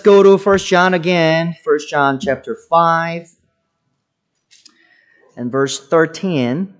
[0.00, 1.56] go to First John again.
[1.64, 3.28] First John chapter 5
[5.36, 6.74] and verse 13.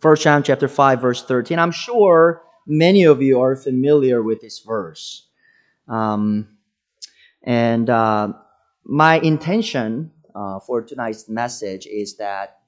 [0.00, 1.58] First John chapter 5 verse 13.
[1.58, 5.28] I'm sure many of you are familiar with this verse.
[5.88, 6.48] Um,
[7.42, 8.32] and uh,
[8.84, 12.58] my intention uh, for tonight's message is that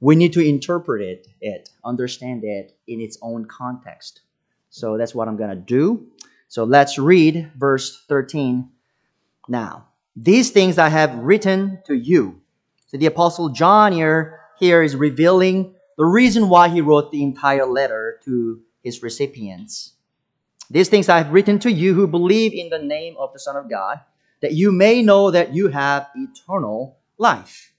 [0.00, 4.20] we need to interpret it, understand it in its own context.
[4.68, 6.06] So that's what I'm going to do.
[6.54, 8.70] So let's read verse 13
[9.48, 9.88] now.
[10.14, 12.42] These things I have written to you.
[12.86, 17.66] So the apostle John here, here is revealing the reason why he wrote the entire
[17.66, 19.94] letter to his recipients.
[20.70, 23.56] These things I have written to you who believe in the name of the Son
[23.56, 23.98] of God,
[24.40, 27.72] that you may know that you have eternal life,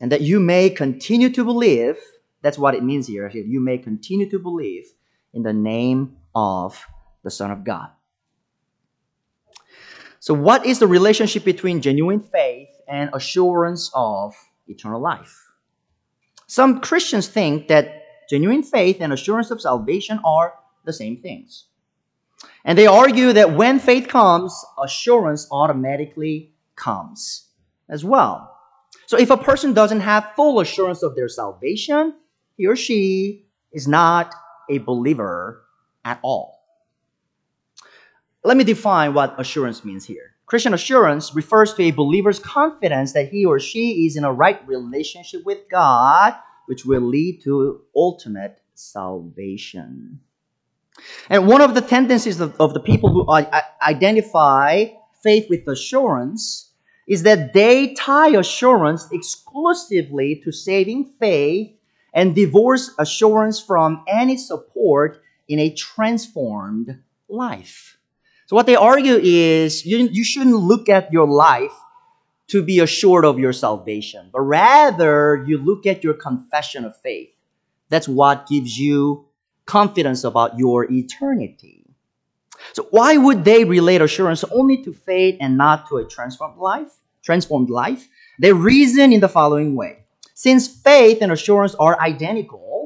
[0.00, 1.98] and that you may continue to believe.
[2.40, 3.28] That's what it means here.
[3.28, 4.86] You may continue to believe
[5.32, 6.84] in the name of
[7.22, 7.88] the Son of God.
[10.22, 14.36] So, what is the relationship between genuine faith and assurance of
[14.68, 15.36] eternal life?
[16.46, 21.64] Some Christians think that genuine faith and assurance of salvation are the same things.
[22.64, 27.48] And they argue that when faith comes, assurance automatically comes
[27.88, 28.56] as well.
[29.06, 32.14] So if a person doesn't have full assurance of their salvation,
[32.56, 34.32] he or she is not
[34.70, 35.64] a believer
[36.04, 36.51] at all.
[38.44, 40.34] Let me define what assurance means here.
[40.46, 44.66] Christian assurance refers to a believer's confidence that he or she is in a right
[44.66, 46.34] relationship with God,
[46.66, 50.20] which will lead to ultimate salvation.
[51.30, 53.30] And one of the tendencies of, of the people who
[53.80, 54.86] identify
[55.22, 56.72] faith with assurance
[57.06, 61.72] is that they tie assurance exclusively to saving faith
[62.12, 67.98] and divorce assurance from any support in a transformed life.
[68.52, 71.72] So, what they argue is you, you shouldn't look at your life
[72.48, 77.30] to be assured of your salvation, but rather you look at your confession of faith.
[77.88, 79.24] That's what gives you
[79.64, 81.86] confidence about your eternity.
[82.74, 86.92] So why would they relate assurance only to faith and not to a transformed life?
[87.22, 88.06] Transformed life?
[88.38, 90.04] They reason in the following way.
[90.34, 92.81] Since faith and assurance are identical,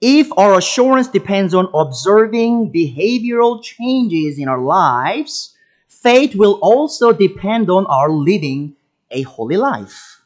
[0.00, 5.56] if our assurance depends on observing behavioral changes in our lives,
[5.88, 8.76] faith will also depend on our living
[9.10, 10.22] a holy life.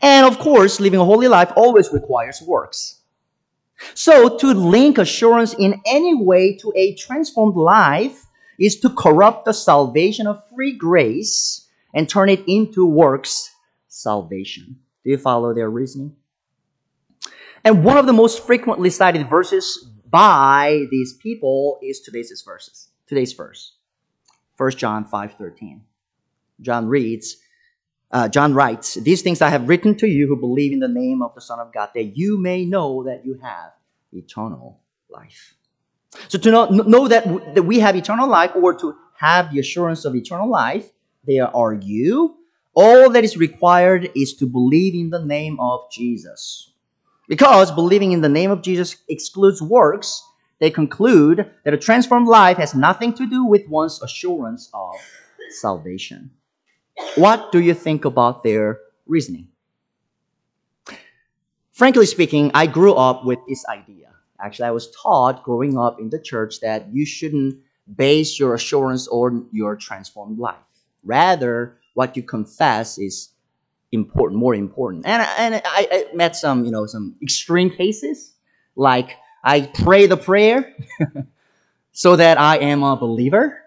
[0.00, 3.00] And of course, living a holy life always requires works.
[3.94, 8.24] So, to link assurance in any way to a transformed life
[8.58, 13.50] is to corrupt the salvation of free grace and turn it into works
[13.88, 14.78] salvation.
[15.04, 16.16] Do you follow their reasoning?
[17.66, 22.90] And one of the most frequently cited verses by these people is today's verses.
[23.08, 23.72] Today's verse.
[24.56, 25.80] 1 John 5:13.
[26.60, 27.38] John reads,
[28.12, 31.22] uh, John writes, These things I have written to you who believe in the name
[31.22, 33.72] of the Son of God, that you may know that you have
[34.12, 34.78] eternal
[35.10, 35.56] life.
[36.28, 37.24] So to know, know that,
[37.56, 40.92] that we have eternal life or to have the assurance of eternal life,
[41.24, 42.36] they argue
[42.74, 46.70] all that is required is to believe in the name of Jesus.
[47.28, 50.22] Because believing in the name of Jesus excludes works,
[50.58, 54.94] they conclude that a transformed life has nothing to do with one's assurance of
[55.50, 56.30] salvation.
[57.16, 59.48] What do you think about their reasoning?
[61.72, 64.08] Frankly speaking, I grew up with this idea.
[64.40, 67.58] Actually, I was taught growing up in the church that you shouldn't
[67.96, 70.56] base your assurance on your transformed life.
[71.04, 73.30] Rather, what you confess is
[73.92, 75.06] important, more important.
[75.06, 78.34] And, and I, I met some, you know, some extreme cases,
[78.74, 80.74] like I pray the prayer
[81.92, 83.62] so that I am a believer,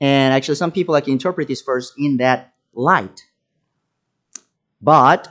[0.00, 3.22] and actually, some people like interpret this verse in that light.
[4.80, 5.28] But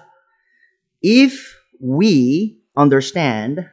[1.02, 3.68] if we understand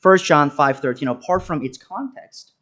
[0.00, 2.52] 1 John 5:13 apart from its context,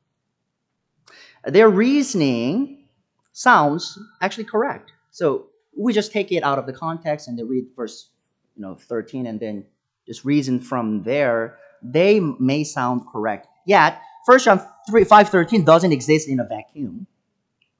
[1.44, 2.84] their reasoning
[3.32, 4.92] sounds actually correct.
[5.10, 5.46] So
[5.76, 8.10] we just take it out of the context and they read verse
[8.56, 9.64] you know 13 and then
[10.06, 13.46] just reason from there, they may sound correct.
[13.66, 17.06] Yet 1 John 3, 5:13 doesn't exist in a vacuum.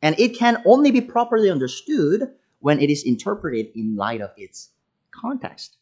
[0.00, 4.70] And it can only be properly understood when it is interpreted in light of its
[5.10, 5.76] context.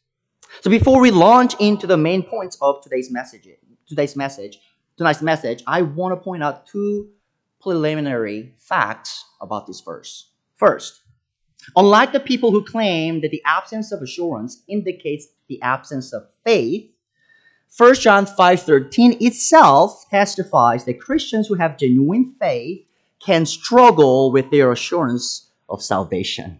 [0.61, 3.47] So before we launch into the main points of today's message,
[3.87, 4.59] today's message,
[4.97, 7.09] tonight's message, I want to point out two
[7.61, 10.31] preliminary facts about this verse.
[10.55, 11.00] First,
[11.75, 16.89] unlike the people who claim that the absence of assurance indicates the absence of faith,
[17.77, 22.85] 1 John 5:13 itself testifies that Christians who have genuine faith
[23.25, 26.59] can struggle with their assurance of salvation.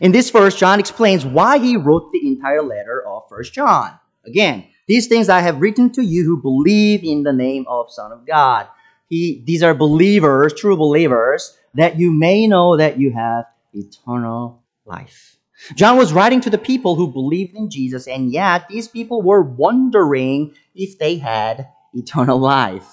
[0.00, 3.98] In this verse, John explains why he wrote the entire letter of First John.
[4.26, 8.12] Again, these things I have written to you who believe in the name of Son
[8.12, 8.66] of God.
[9.08, 15.36] He, these are believers, true believers, that you may know that you have eternal life.
[15.74, 19.42] John was writing to the people who believed in Jesus, and yet these people were
[19.42, 22.88] wondering if they had eternal life.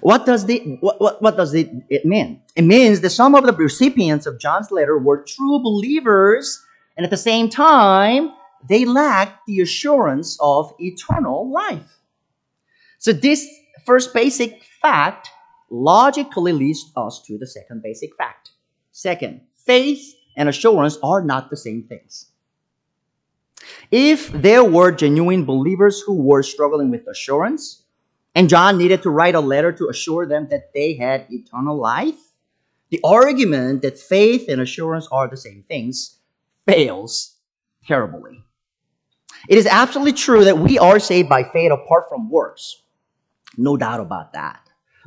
[0.00, 2.42] What does the what, what, what does it, it mean?
[2.54, 6.62] It means that some of the recipients of John's letter were true believers,
[6.96, 8.30] and at the same time,
[8.68, 11.98] they lacked the assurance of eternal life.
[12.98, 13.46] So this
[13.84, 15.30] first basic fact
[15.70, 18.50] logically leads us to the second basic fact.
[18.92, 22.26] Second, faith and assurance are not the same things.
[23.90, 27.82] If there were genuine believers who were struggling with assurance,
[28.34, 32.18] and John needed to write a letter to assure them that they had eternal life,
[32.90, 36.18] the argument that faith and assurance are the same things
[36.66, 37.36] fails
[37.86, 38.42] terribly.
[39.48, 42.82] It is absolutely true that we are saved by faith apart from works.
[43.56, 44.60] No doubt about that.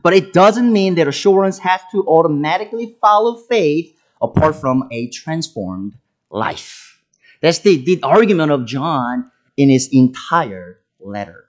[0.04, 5.98] But it doesn't mean that assurance has to automatically follow faith apart from a transformed
[6.30, 7.02] life.
[7.42, 11.46] That's the, the argument of John in his entire letter.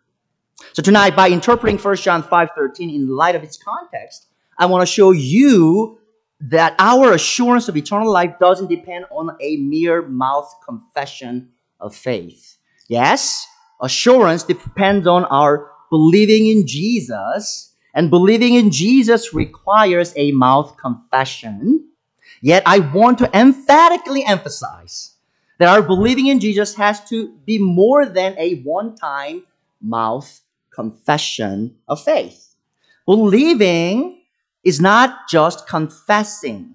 [0.72, 4.26] So tonight, by interpreting 1 John 5.13 in light of its context,
[4.58, 5.98] I want to show you
[6.40, 12.58] that our assurance of eternal life doesn't depend on a mere mouth confession of faith.
[12.88, 13.46] Yes,
[13.80, 21.88] assurance depends on our believing in Jesus, and believing in Jesus requires a mouth confession.
[22.41, 25.15] Yet I want to emphatically emphasize
[25.59, 29.44] that our believing in Jesus has to be more than a one time
[29.81, 30.41] mouth
[30.71, 32.55] confession of faith.
[33.06, 34.23] Believing
[34.65, 36.75] is not just confessing,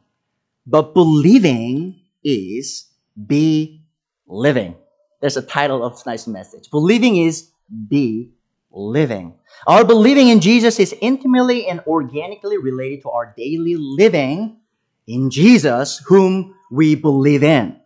[0.66, 2.88] but believing is
[3.28, 3.84] be
[4.28, 4.76] living.
[5.20, 6.72] There's a title of tonight's message.
[6.72, 7.52] Believing is
[7.90, 8.32] be
[8.72, 9.36] living.
[9.68, 14.61] Our believing in Jesus is intimately and organically related to our daily living
[15.08, 17.78] in Jesus, whom we believe in.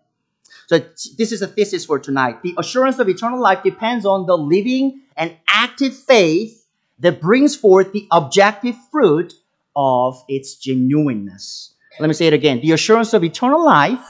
[0.68, 0.80] So
[1.18, 2.42] this is a thesis for tonight.
[2.42, 6.68] The assurance of eternal life depends on the living and active faith
[7.00, 9.34] that brings forth the objective fruit
[9.76, 11.74] of its genuineness.
[12.00, 12.62] Let me say it again.
[12.62, 14.06] The assurance of eternal life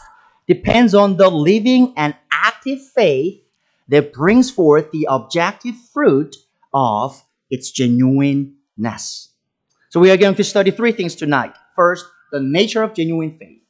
[0.48, 3.42] depends on the living and active faith
[3.88, 6.36] that brings forth the objective fruit
[6.74, 9.30] of its genuineness.
[9.90, 11.54] So we are going to study three things tonight.
[11.76, 12.06] First,
[12.36, 13.62] the nature of genuine faith.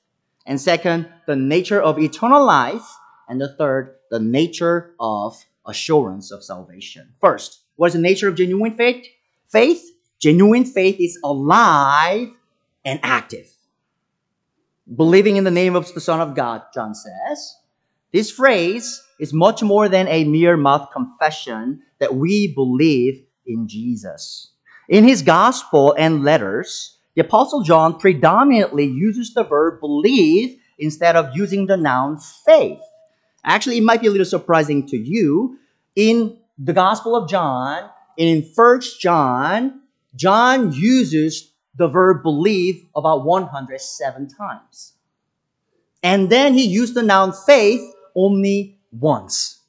[0.48, 2.98] And second, the nature of eternal life.
[3.30, 7.14] And the third, the nature of assurance of salvation.
[7.22, 9.06] First, what is the nature of genuine faith?
[9.52, 9.84] Faith,
[10.20, 12.30] genuine faith is alive
[12.84, 13.48] and active.
[14.96, 17.56] Believing in the name of the Son of God, John says.
[18.12, 24.54] This phrase is much more than a mere mouth confession that we believe in Jesus.
[24.90, 31.34] In his gospel and letters, the Apostle John predominantly uses the verb believe instead of
[31.34, 32.82] using the noun faith.
[33.46, 35.58] Actually, it might be a little surprising to you.
[35.96, 39.82] In the Gospel of John, in First John,
[40.14, 44.94] John uses the verb believe about 107 times.
[46.04, 47.82] And then he used the noun faith
[48.13, 49.62] only once.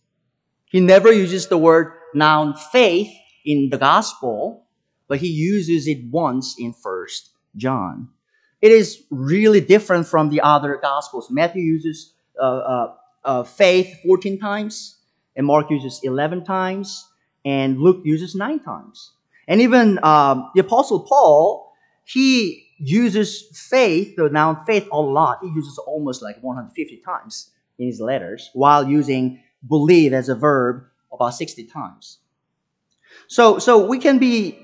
[0.64, 3.12] He never uses the word noun faith
[3.44, 4.66] in the gospel,
[5.06, 8.08] but he uses it once in First John.
[8.62, 11.28] It is really different from the other gospels.
[11.30, 12.94] Matthew uses uh, uh,
[13.24, 14.96] uh, faith 14 times,
[15.36, 17.06] and Mark uses 11 times,
[17.44, 19.12] and Luke uses 9 times.
[19.48, 21.72] And even um, the Apostle Paul,
[22.04, 25.38] he uses faith, the noun faith, a lot.
[25.42, 30.84] He uses almost like 150 times in his letters, while using believe as a verb
[31.12, 32.18] about 60 times.
[33.28, 34.58] So, so we can be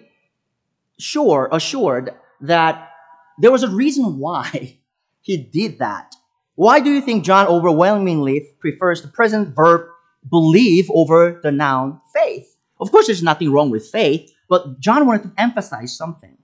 [0.98, 2.90] sure, assured that
[3.38, 4.78] there was a reason why
[5.22, 6.14] he did that.
[6.54, 9.88] Why do you think John overwhelmingly prefers the present verb
[10.28, 12.56] believe over the noun faith?
[12.80, 16.36] Of course, there's nothing wrong with faith, but John wanted to emphasize something.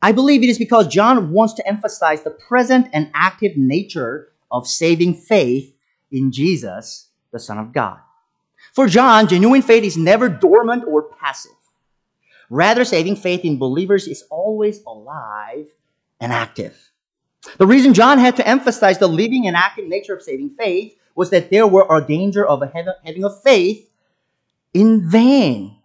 [0.00, 4.66] I believe it is because John wants to emphasize the present and active nature of
[4.66, 5.74] saving faith
[6.10, 7.98] in Jesus, the Son of God.
[8.74, 11.52] For John, genuine faith is never dormant or passive.
[12.52, 15.68] Rather, saving faith in believers is always alive
[16.20, 16.90] and active.
[17.56, 21.30] The reason John had to emphasize the living and active nature of saving faith was
[21.30, 23.88] that there were a danger of having a faith
[24.74, 25.78] in vain.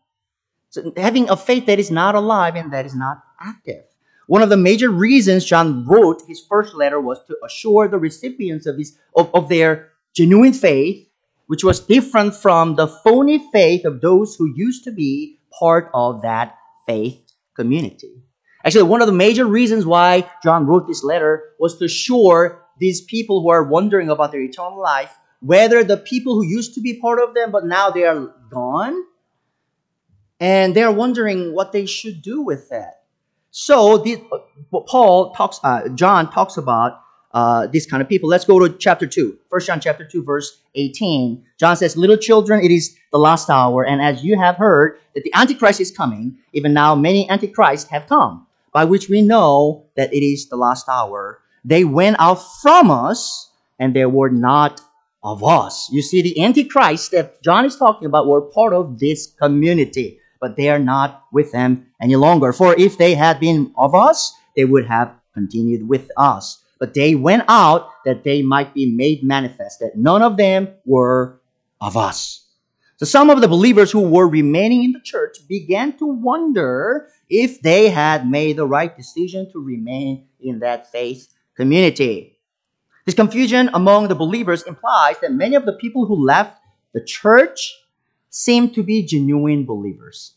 [0.69, 3.85] So having a faith that is not alive and that is not active.
[4.27, 8.65] One of the major reasons John wrote his first letter was to assure the recipients
[8.65, 11.07] of, his, of, of their genuine faith,
[11.45, 16.21] which was different from the phony faith of those who used to be part of
[16.21, 17.19] that faith
[17.55, 18.23] community.
[18.65, 23.01] Actually, one of the major reasons why John wrote this letter was to assure these
[23.01, 26.99] people who are wondering about their eternal life whether the people who used to be
[26.99, 28.95] part of them but now they are gone
[30.39, 33.01] and they're wondering what they should do with that.
[33.51, 34.19] So this,
[34.71, 36.99] Paul talks, uh, John talks about
[37.37, 38.27] uh, these kind of people.
[38.27, 39.37] Let's go to chapter 2.
[39.49, 41.45] 1 John chapter 2, verse 18.
[41.59, 45.23] John says, Little children, it is the last hour, and as you have heard that
[45.23, 50.11] the Antichrist is coming, even now many Antichrists have come, by which we know that
[50.11, 51.39] it is the last hour.
[51.63, 54.81] They went out from us, and they were not
[55.23, 55.89] of us.
[55.91, 60.55] You see, the Antichrist that John is talking about were part of this community, but
[60.55, 62.51] they are not with them any longer.
[62.51, 66.63] For if they had been of us, they would have continued with us.
[66.79, 71.39] But they went out that they might be made manifest, that none of them were
[71.81, 72.45] of us.
[72.97, 77.61] So some of the believers who were remaining in the church began to wonder if
[77.61, 82.39] they had made the right decision to remain in that faith community.
[83.05, 86.59] This confusion among the believers implies that many of the people who left
[86.93, 87.73] the church
[88.29, 90.33] seem to be genuine believers.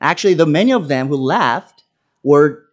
[0.00, 1.84] Actually, the many of them who left
[2.22, 2.63] were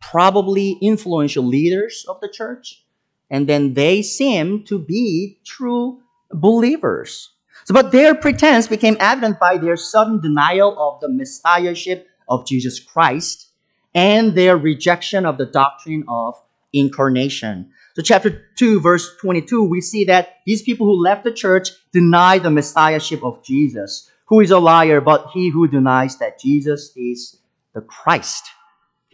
[0.00, 2.84] probably influential leaders of the church,
[3.30, 6.00] and then they seem to be true
[6.32, 7.30] believers.
[7.64, 12.78] So, but their pretense became evident by their sudden denial of the messiahship of Jesus
[12.78, 13.50] Christ
[13.94, 16.40] and their rejection of the doctrine of
[16.72, 17.70] incarnation.
[17.94, 22.38] So, chapter 2, verse 22, we see that these people who left the church deny
[22.38, 24.10] the messiahship of Jesus.
[24.26, 27.38] Who is a liar but he who denies that Jesus is
[27.74, 28.44] the Christ?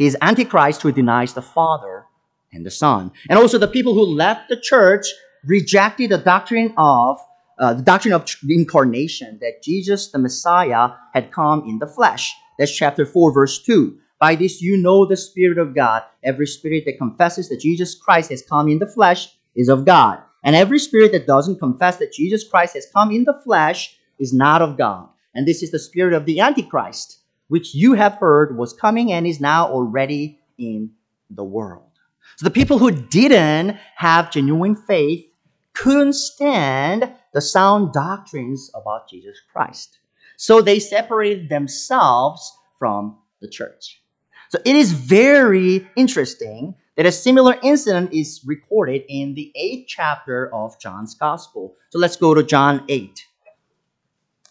[0.06, 2.06] Is Antichrist who denies the Father
[2.52, 3.12] and the Son.
[3.28, 5.06] And also, the people who left the church
[5.44, 7.18] rejected the doctrine of
[7.58, 12.34] uh, the doctrine of the incarnation that Jesus, the Messiah, had come in the flesh.
[12.58, 13.96] That's chapter 4, verse 2.
[14.18, 16.02] By this you know the Spirit of God.
[16.24, 20.20] Every spirit that confesses that Jesus Christ has come in the flesh is of God.
[20.44, 24.32] And every spirit that doesn't confess that Jesus Christ has come in the flesh is
[24.32, 25.08] not of God.
[25.34, 27.21] And this is the spirit of the Antichrist,
[27.52, 30.90] which you have heard was coming and is now already in
[31.28, 31.90] the world.
[32.36, 35.26] So the people who didn't have genuine faith
[35.74, 39.98] couldn't stand the sound doctrines about Jesus Christ.
[40.38, 44.00] So they separated themselves from the church.
[44.48, 50.50] So it is very interesting that a similar incident is recorded in the eighth chapter
[50.54, 51.76] of John's Gospel.
[51.90, 53.26] So let's go to John 8.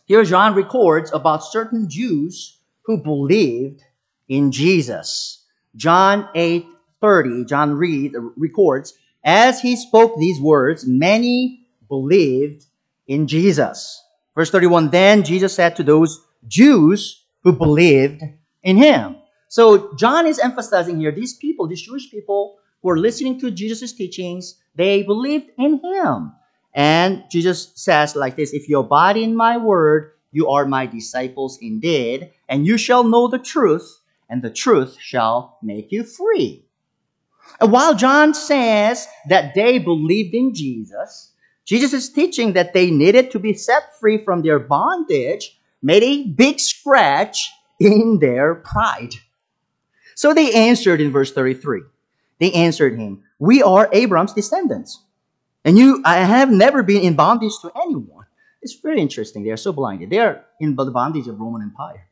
[0.06, 3.84] Here, John records about certain Jews who believed
[4.28, 5.44] in Jesus.
[5.76, 6.66] John 8
[7.02, 12.66] 30, John read, records, As he spoke these words, many believed
[13.08, 14.04] in Jesus.
[14.36, 18.22] Verse 31 Then Jesus said to those Jews who believed
[18.64, 19.16] in him,
[19.52, 23.92] so John is emphasizing here these people, these Jewish people who are listening to Jesus'
[23.92, 26.32] teachings, they believed in him.
[26.74, 31.58] And Jesus says like this If you abide in my word, you are my disciples
[31.62, 36.66] indeed, and you shall know the truth, and the truth shall make you free.
[37.60, 41.32] And while John says that they believed in Jesus,
[41.66, 46.28] Jesus is teaching that they needed to be set free from their bondage, made a
[46.28, 49.16] big scratch in their pride.
[50.16, 51.82] So they answered in verse 33.
[52.40, 55.04] They answered him, We are Abraham's descendants.
[55.64, 58.26] And you I have never been in bondage to anyone.
[58.62, 59.44] It's very interesting.
[59.44, 60.10] They are so blinded.
[60.10, 62.08] They are in the bondage of Roman Empire.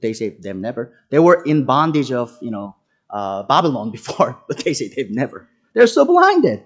[0.00, 0.92] They say they've never.
[1.10, 2.76] They were in bondage of, you know,
[3.10, 5.48] uh, Babylon before, but they say they've never.
[5.74, 6.62] They're so blinded.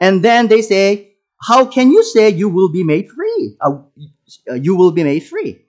[0.00, 3.56] And then they say, How can you say you will be made free?
[3.60, 3.78] Uh,
[4.54, 5.64] you will be made free.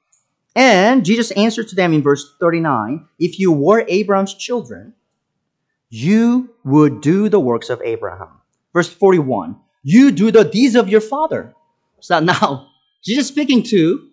[0.55, 4.93] And Jesus answered to them in verse 39 If you were Abraham's children,
[5.89, 8.29] you would do the works of Abraham.
[8.73, 11.53] Verse 41 You do the deeds of your father.
[11.99, 12.70] So now,
[13.03, 14.09] Jesus speaking to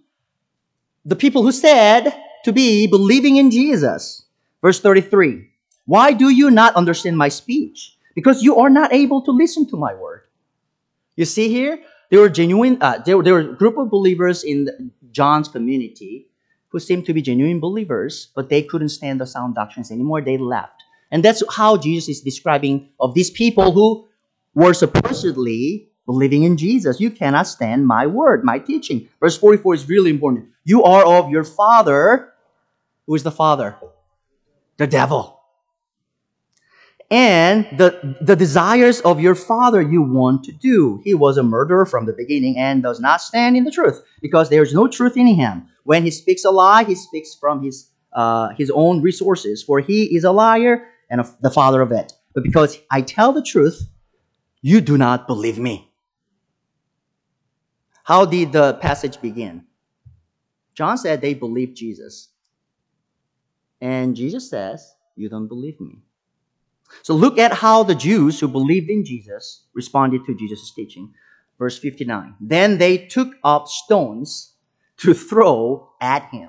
[1.04, 2.12] the people who said
[2.44, 4.24] to be believing in Jesus.
[4.62, 5.48] Verse 33
[5.86, 7.96] Why do you not understand my speech?
[8.14, 10.22] Because you are not able to listen to my word.
[11.16, 11.80] You see here,
[12.10, 16.28] there were genuine, uh, there, there were a group of believers in John's community
[16.68, 20.20] who seemed to be genuine believers, but they couldn't stand the sound doctrines anymore.
[20.20, 20.82] They left.
[21.10, 24.06] And that's how Jesus is describing of these people who
[24.54, 27.00] were supposedly believing in Jesus.
[27.00, 29.08] You cannot stand my word, my teaching.
[29.20, 30.48] Verse 44 is really important.
[30.64, 32.32] You are of your father.
[33.06, 33.76] Who is the father?
[34.78, 35.36] The devil.
[37.10, 41.00] and the, the desires of your father you want to do.
[41.04, 44.50] He was a murderer from the beginning and does not stand in the truth because
[44.50, 45.68] there is no truth in him.
[45.84, 50.16] When he speaks a lie, he speaks from his, uh, his own resources, for he
[50.16, 52.12] is a liar and a, the father of it.
[52.34, 53.88] But because I tell the truth,
[54.62, 55.87] you do not believe me.
[58.08, 59.64] How did the passage begin?
[60.74, 62.30] John said they believed Jesus.
[63.82, 65.98] And Jesus says, You don't believe me.
[67.02, 71.12] So look at how the Jews who believed in Jesus responded to Jesus' teaching.
[71.58, 72.36] Verse 59.
[72.40, 74.54] Then they took up stones
[74.96, 76.48] to throw at him.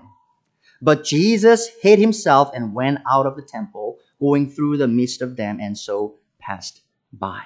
[0.82, 5.36] But Jesus hid himself and went out of the temple, going through the midst of
[5.36, 7.42] them, and so passed by.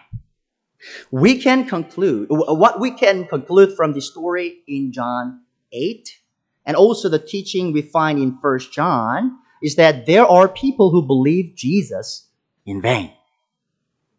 [1.12, 6.10] We can conclude, what we can conclude from the story in John 8,
[6.66, 11.06] and also the teaching we find in 1 John, is that there are people who
[11.06, 12.28] believe Jesus
[12.66, 13.12] in vain.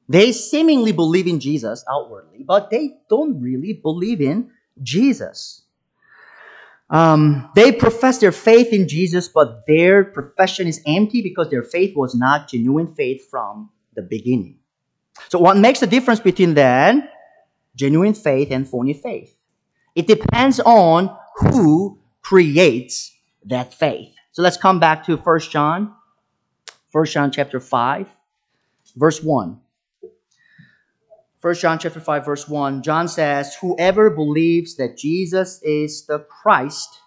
[0.08, 4.50] They seemingly believe in Jesus outwardly, but they don't really believe in
[4.82, 5.62] Jesus.
[6.90, 11.96] Um, they profess their faith in Jesus, but their profession is empty because their faith
[11.96, 14.58] was not genuine faith from the beginning.
[15.28, 17.08] So, what makes the difference between then
[17.76, 19.36] genuine faith and phony faith?
[19.94, 23.12] It depends on who creates
[23.44, 24.14] that faith.
[24.32, 25.94] So let's come back to 1 John,
[26.90, 28.08] 1 John chapter 5
[28.96, 29.60] verse 1.
[31.40, 37.00] 1 John chapter 5 verse 1 John says whoever believes that Jesus is the Christ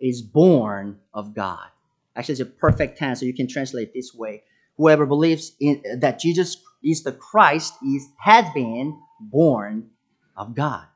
[0.00, 1.68] is born of God.
[2.16, 4.42] Actually it's a perfect tense so you can translate this way.
[4.76, 9.90] Whoever believes in, that Jesus is the Christ is has been born
[10.36, 10.86] of God.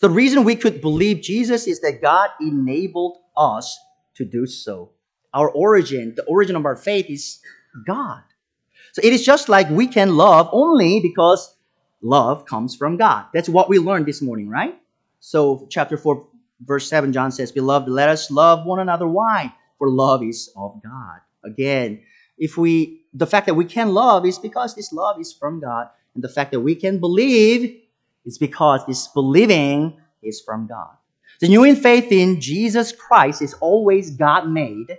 [0.00, 3.78] The reason we could believe Jesus is that God enabled us
[4.14, 4.90] to do so.
[5.34, 7.40] Our origin, the origin of our faith is
[7.86, 8.22] God.
[8.92, 11.56] So it is just like we can love only because
[12.02, 13.26] love comes from God.
[13.32, 14.78] That's what we learned this morning, right?
[15.20, 16.26] So, chapter 4,
[16.60, 19.06] verse 7, John says, Beloved, let us love one another.
[19.06, 19.54] Why?
[19.78, 21.20] For love is of God.
[21.44, 22.02] Again,
[22.38, 25.88] if we, the fact that we can love is because this love is from God.
[26.14, 27.82] And the fact that we can believe
[28.24, 30.90] is because this believing is from God.
[31.40, 34.98] The genuine faith in Jesus Christ is always God made.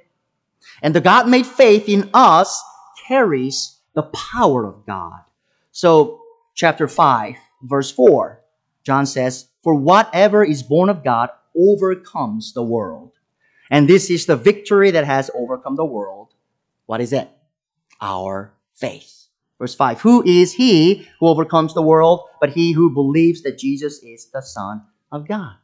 [0.81, 2.61] And the God made faith in us
[3.07, 5.21] carries the power of God.
[5.71, 6.21] So,
[6.55, 8.41] chapter 5, verse 4,
[8.83, 13.11] John says, For whatever is born of God overcomes the world.
[13.71, 16.33] And this is the victory that has overcome the world.
[16.85, 17.29] What is it?
[18.03, 19.27] Our faith.
[19.59, 24.03] Verse 5 Who is he who overcomes the world but he who believes that Jesus
[24.03, 25.55] is the Son of God?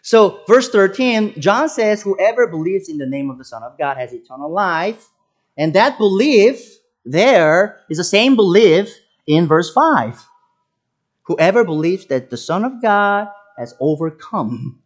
[0.00, 3.96] So, verse 13, John says, Whoever believes in the name of the Son of God
[3.98, 5.08] has eternal life.
[5.56, 8.88] And that belief there is the same belief
[9.26, 10.24] in verse 5.
[11.24, 14.80] Whoever believes that the Son of God has overcome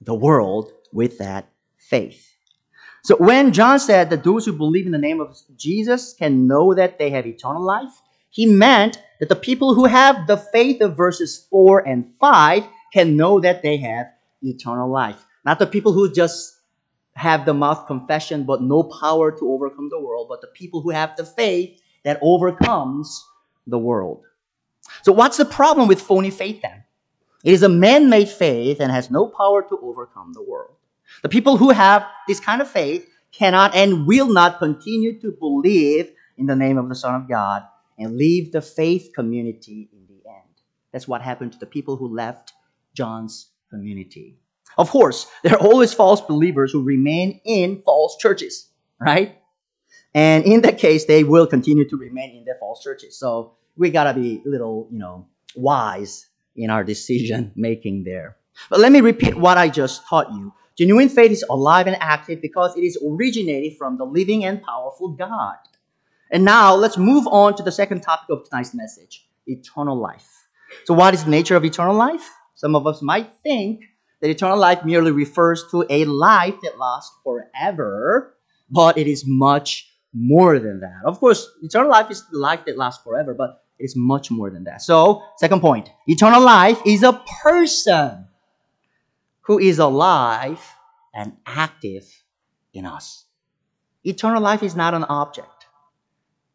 [0.00, 2.33] the world with that faith.
[3.04, 6.72] So when John said that those who believe in the name of Jesus can know
[6.72, 7.92] that they have eternal life,
[8.30, 12.64] he meant that the people who have the faith of verses 4 and 5
[12.94, 14.06] can know that they have
[14.40, 15.22] eternal life.
[15.44, 16.56] Not the people who just
[17.14, 20.88] have the mouth confession but no power to overcome the world, but the people who
[20.88, 23.22] have the faith that overcomes
[23.66, 24.22] the world.
[25.02, 26.84] So, what's the problem with phony faith then?
[27.44, 30.73] It is a man made faith and has no power to overcome the world.
[31.22, 36.10] The people who have this kind of faith cannot and will not continue to believe
[36.36, 37.64] in the name of the Son of God
[37.98, 40.62] and leave the faith community in the end.
[40.92, 42.52] That's what happened to the people who left
[42.94, 44.36] John's community.
[44.76, 48.68] Of course, there are always false believers who remain in false churches,
[49.00, 49.38] right?
[50.14, 53.18] And in that case, they will continue to remain in their false churches.
[53.18, 58.36] So we gotta be a little, you know, wise in our decision making there.
[58.70, 60.52] But let me repeat what I just taught you.
[60.76, 65.08] Genuine faith is alive and active because it is originated from the living and powerful
[65.08, 65.56] God.
[66.32, 70.28] And now let's move on to the second topic of tonight's message eternal life.
[70.84, 72.28] So, what is the nature of eternal life?
[72.56, 73.84] Some of us might think
[74.20, 78.34] that eternal life merely refers to a life that lasts forever,
[78.68, 81.02] but it is much more than that.
[81.04, 84.50] Of course, eternal life is the life that lasts forever, but it is much more
[84.50, 84.82] than that.
[84.82, 88.26] So, second point eternal life is a person
[89.44, 90.60] who is alive
[91.14, 92.04] and active
[92.72, 93.24] in us.
[94.02, 95.66] Eternal life is not an object,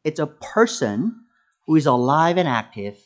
[0.04, 1.26] it's a person
[1.66, 2.98] who is alive and active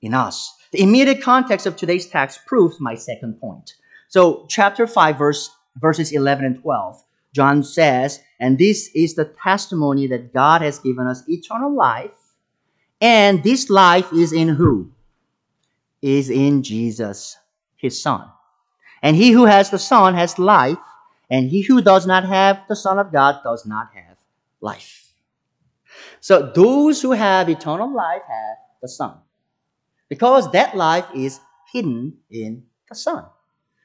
[0.00, 0.52] in us.
[0.72, 3.74] The immediate context of today's text proves my second point.
[4.08, 7.02] So, chapter 5, verse, verses 11 and 12,
[7.34, 12.10] John says, And this is the testimony that God has given us eternal life,
[13.00, 14.92] And this life is in who?
[16.00, 17.36] Is in Jesus,
[17.76, 18.28] his Son.
[19.04, 20.78] And he who has the Son has life,
[21.28, 24.16] and he who does not have the Son of God does not have
[24.62, 25.12] life.
[26.20, 29.12] So those who have eternal life have the Son.
[30.08, 31.38] Because that life is
[31.70, 33.26] hidden in the Son.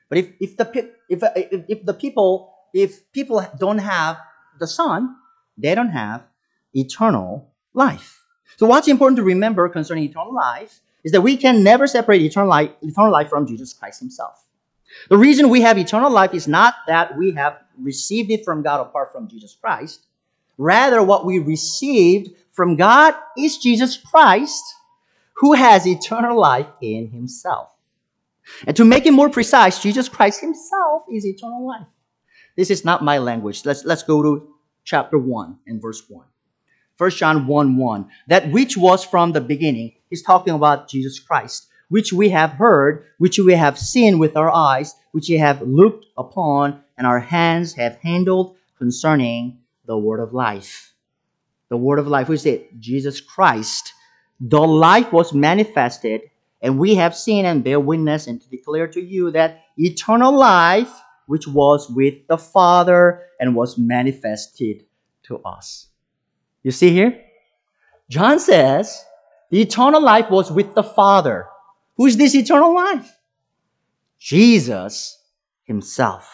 [0.07, 4.17] But if, if the if, if, if the people if people don't have
[4.57, 5.17] the Son,
[5.57, 6.23] they don't have
[6.73, 8.23] eternal life.
[8.55, 12.49] So what's important to remember concerning eternal life is that we can never separate eternal
[12.49, 14.45] life, eternal life from Jesus Christ Himself.
[15.09, 18.81] The reason we have eternal life is not that we have received it from God
[18.81, 20.05] apart from Jesus Christ.
[20.57, 24.63] Rather, what we received from God is Jesus Christ,
[25.33, 27.69] who has eternal life in Himself.
[28.67, 31.87] And to make it more precise, Jesus Christ Himself is eternal life.
[32.57, 33.65] This is not my language.
[33.65, 36.25] Let's, let's go to chapter 1 and verse 1.
[36.97, 38.09] 1 John 1 1.
[38.27, 43.05] That which was from the beginning, he's talking about Jesus Christ, which we have heard,
[43.17, 47.73] which we have seen with our eyes, which we have looked upon, and our hands
[47.73, 50.93] have handled concerning the word of life.
[51.69, 52.79] The word of life, who is it?
[52.79, 53.93] Jesus Christ.
[54.39, 56.21] The life was manifested,
[56.61, 60.91] and we have seen and bear witness and declare to you that eternal life
[61.25, 64.85] which was with the Father and was manifested
[65.23, 65.87] to us.
[66.63, 67.23] You see here?
[68.09, 69.05] John says
[69.51, 71.45] the eternal life was with the Father.
[71.99, 73.13] Who is this eternal life?
[74.17, 75.21] Jesus
[75.65, 76.33] himself.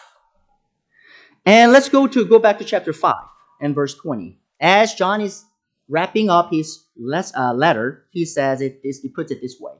[1.44, 3.14] And let's go to go back to chapter 5
[3.60, 4.38] and verse 20.
[4.60, 5.44] As John is
[5.88, 6.84] wrapping up his
[7.36, 9.74] uh, letter, he says it this, he puts it this way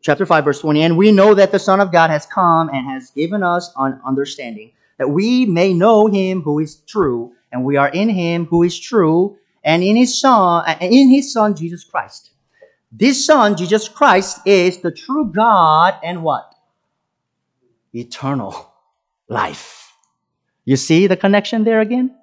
[0.00, 0.82] chapter 5, verse 20.
[0.82, 4.00] And we know that the Son of God has come and has given us an
[4.06, 8.62] understanding, that we may know him who is true, and we are in him who
[8.62, 12.30] is true, and in his Son, in his Son Jesus Christ.
[12.98, 16.54] This Son, Jesus Christ, is the true God and what?
[17.92, 18.72] Eternal
[19.28, 19.92] life.
[20.64, 22.16] You see the connection there again?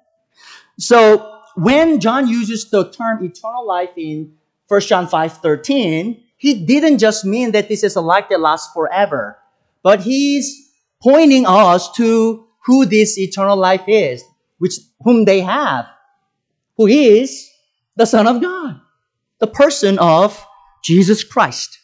[0.78, 4.34] So when John uses the term eternal life in
[4.66, 8.72] 1 John 5 13, he didn't just mean that this is a life that lasts
[8.74, 9.38] forever,
[9.84, 14.24] but he's pointing us to who this eternal life is,
[14.58, 15.86] which whom they have,
[16.76, 17.48] who is
[17.94, 18.80] the Son of God,
[19.38, 20.44] the person of
[20.84, 21.78] Jesus Christ.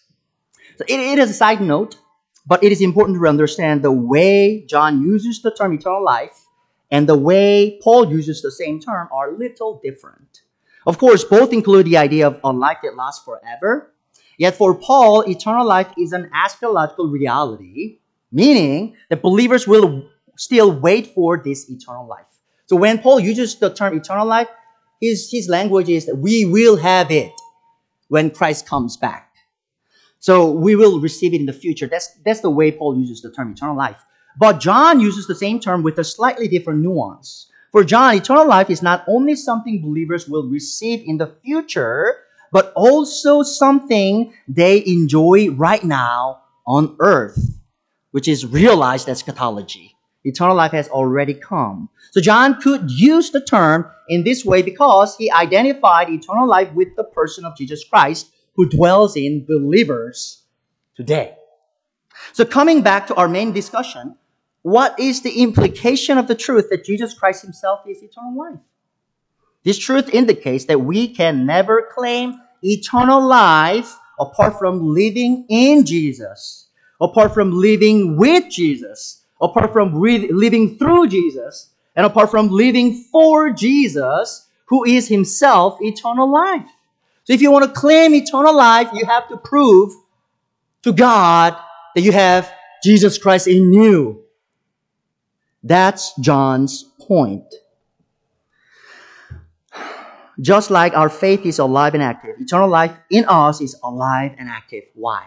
[0.77, 1.97] So it, it is a side note,
[2.47, 6.47] but it is important to understand the way John uses the term eternal life
[6.91, 10.43] and the way Paul uses the same term are little different.
[10.87, 13.93] Of course, both include the idea of a life that lasts forever,
[14.41, 17.99] Yet for Paul, eternal life is an eschatological reality,
[18.33, 20.09] meaning that believers will
[20.39, 22.25] still wait for this eternal life.
[22.65, 24.49] So when Paul uses the term eternal life,
[24.99, 27.33] his, his language is that we will have it
[28.11, 29.33] when Christ comes back.
[30.19, 31.87] So we will receive it in the future.
[31.87, 34.05] That's, that's the way Paul uses the term eternal life.
[34.37, 37.47] But John uses the same term with a slightly different nuance.
[37.73, 42.17] For John, eternal life is not only something believers will receive in the future,
[42.53, 47.39] but also something they enjoy right now on earth,
[48.11, 49.95] which is realized eschatology.
[50.25, 51.89] Eternal life has already come.
[52.11, 56.95] So John could use the term in this way because he identified eternal life with
[56.97, 60.43] the person of Jesus Christ who dwells in believers
[60.95, 61.35] today.
[62.33, 64.17] So coming back to our main discussion,
[64.63, 68.61] what is the implication of the truth that Jesus Christ himself is eternal life?
[69.65, 76.69] This truth indicates that we can never claim eternal life apart from living in Jesus,
[77.01, 83.05] apart from living with Jesus, apart from re- living through Jesus, and apart from living
[83.11, 86.69] for Jesus, who is himself eternal life.
[87.25, 89.93] So if you want to claim eternal life, you have to prove
[90.83, 91.57] to God
[91.95, 94.25] that you have Jesus Christ in you.
[95.63, 97.45] That's John's point.
[100.41, 104.49] Just like our faith is alive and active, eternal life in us is alive and
[104.49, 104.85] active.
[104.95, 105.27] Why?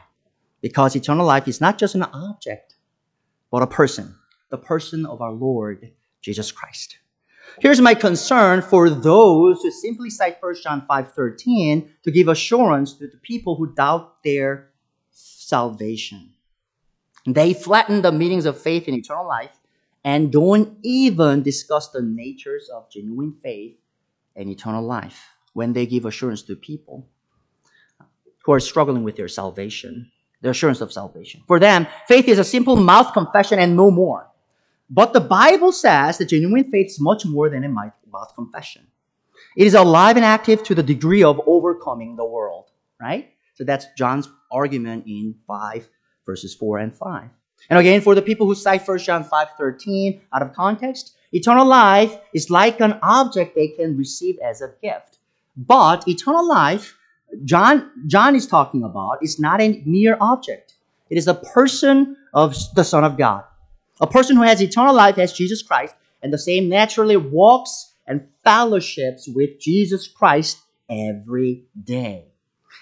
[0.62, 2.73] Because eternal life is not just an object,
[3.54, 4.16] but a person,
[4.50, 5.92] the person of our Lord
[6.24, 6.98] Jesus Christ.
[7.60, 13.06] Here's my concern for those who simply cite 1 John 5:13 to give assurance to
[13.06, 14.72] the people who doubt their
[15.12, 16.34] salvation.
[17.28, 19.56] They flatten the meanings of faith in eternal life
[20.04, 23.78] and don't even discuss the natures of genuine faith
[24.36, 27.08] and eternal life when they give assurance to people
[28.46, 30.12] who are struggling with their salvation,
[30.44, 31.42] the assurance of salvation.
[31.48, 34.30] For them, faith is a simple mouth confession and no more.
[34.90, 38.86] But the Bible says that genuine faith is much more than a mouth confession.
[39.56, 42.66] It is alive and active to the degree of overcoming the world.
[43.02, 43.32] right?
[43.56, 45.90] So that's John's argument in 5
[46.26, 47.30] verses 4 and 5.
[47.70, 52.18] And again, for the people who cite 1 John 5:13 out of context, eternal life
[52.34, 55.20] is like an object they can receive as a gift.
[55.56, 56.98] But eternal life,
[57.46, 60.76] John, John is talking about, is not a mere object.
[61.10, 63.44] It is a person of the Son of God.
[64.02, 68.28] A person who has eternal life as Jesus Christ, and the same naturally walks and
[68.44, 72.26] fellowships with Jesus Christ every day.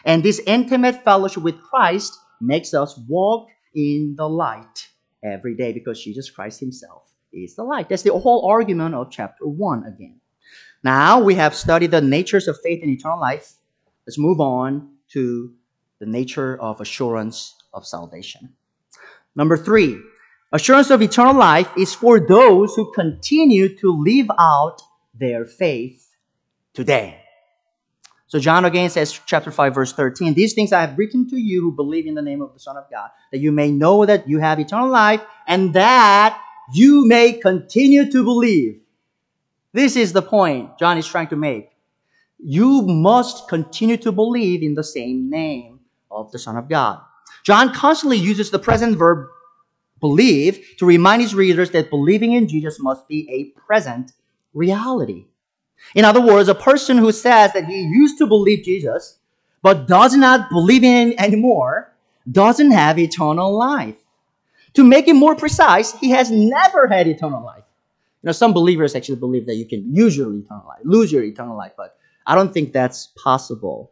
[0.05, 4.87] And this intimate fellowship with Christ makes us walk in the light
[5.23, 7.89] every day because Jesus Christ Himself is the light.
[7.89, 10.19] That's the whole argument of chapter 1 again.
[10.83, 13.53] Now we have studied the natures of faith and eternal life.
[14.05, 15.53] Let's move on to
[15.99, 18.53] the nature of assurance of salvation.
[19.35, 19.99] Number three,
[20.51, 24.81] assurance of eternal life is for those who continue to live out
[25.13, 26.15] their faith
[26.73, 27.21] today.
[28.27, 31.61] So John again says, chapter 5, verse 13, These things I have written to you
[31.61, 34.29] who believe in the name of the Son of God, that you may know that
[34.29, 36.41] you have eternal life, and that
[36.73, 38.79] you may continue to believe.
[39.73, 41.70] This is the point John is trying to make.
[42.43, 46.99] You must continue to believe in the same name of the Son of God.
[47.43, 49.27] John constantly uses the present verb
[49.99, 54.13] believe to remind his readers that believing in Jesus must be a present
[54.54, 55.25] reality.
[55.95, 59.17] In other words, a person who says that he used to believe Jesus,
[59.62, 61.93] but does not believe in anymore,
[62.30, 63.95] doesn't have eternal life.
[64.73, 67.63] To make it more precise, he has never had eternal life.
[68.23, 71.23] You know, some believers actually believe that you can use your eternal life, lose your
[71.23, 73.91] eternal life, but I don't think that's possible.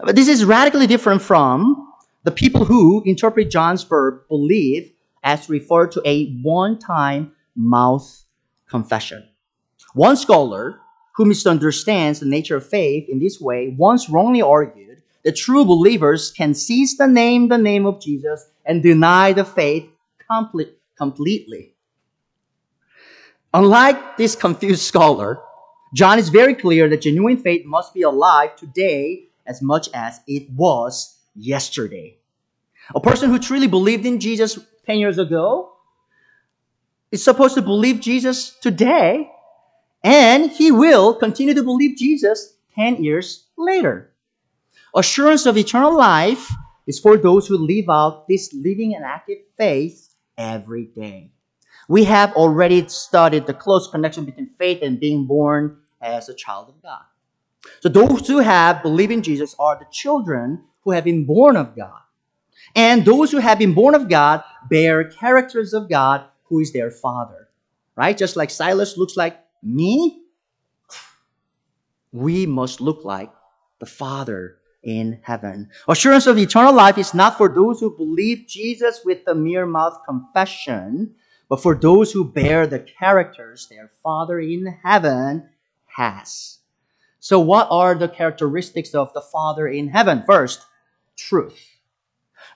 [0.00, 1.92] But this is radically different from
[2.24, 8.24] the people who interpret John's verb believe as refer to a one-time mouth
[8.68, 9.28] confession.
[9.94, 10.80] One scholar
[11.16, 16.30] who misunderstands the nature of faith in this way once wrongly argued that true believers
[16.32, 19.88] can seize the name, the name of Jesus, and deny the faith
[20.28, 21.74] complete, completely.
[23.52, 25.40] Unlike this confused scholar,
[25.94, 30.50] John is very clear that genuine faith must be alive today as much as it
[30.50, 32.18] was yesterday.
[32.96, 35.72] A person who truly believed in Jesus 10 years ago
[37.12, 39.30] is supposed to believe Jesus today
[40.02, 44.10] and he will continue to believe Jesus 10 years later.
[44.96, 46.50] Assurance of eternal life
[46.88, 51.30] is for those who live out this living and active faith every day.
[51.88, 56.68] We have already studied the close connection between faith and being born as a child
[56.68, 57.02] of God.
[57.80, 61.74] So those who have believed in Jesus are the children who have been born of
[61.74, 62.00] God.
[62.76, 66.90] And those who have been born of God bear characters of God who is their
[66.90, 67.48] father.
[67.96, 68.16] Right?
[68.16, 70.22] Just like Silas looks like me,
[72.12, 73.30] we must look like
[73.78, 75.70] the Father in heaven.
[75.88, 79.98] Assurance of eternal life is not for those who believe Jesus with the mere mouth
[80.06, 81.14] confession,
[81.48, 85.48] but for those who bear the characters their Father in heaven
[85.96, 86.58] has.
[87.20, 90.24] So, what are the characteristics of the Father in heaven?
[90.26, 90.66] First,
[91.16, 91.58] truth.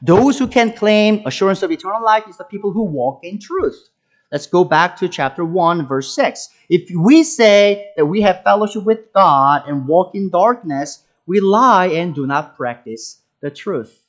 [0.03, 3.89] Those who can claim assurance of eternal life is the people who walk in truth.
[4.31, 6.51] Let's go back to chapter 1, verse 6.
[6.69, 11.87] If we say that we have fellowship with God and walk in darkness, we lie
[11.87, 14.05] and do not practice the truth.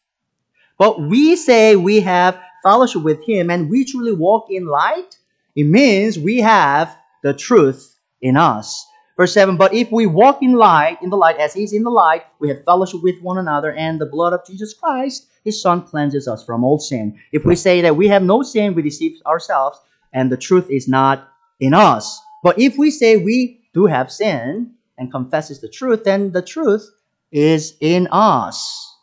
[0.78, 5.18] But we say we have fellowship with Him and we truly walk in light,
[5.56, 8.86] it means we have the truth in us.
[9.20, 11.84] Verse 7 But if we walk in light, in the light as He is in
[11.84, 15.62] the light, we have fellowship with one another, and the blood of Jesus Christ, His
[15.62, 17.20] Son, cleanses us from all sin.
[17.34, 19.78] If we say that we have no sin, we deceive ourselves
[20.14, 22.22] and the truth is not in us.
[22.44, 26.90] But if we say we do have sin and confesses the truth, then the truth
[27.30, 28.96] is in us.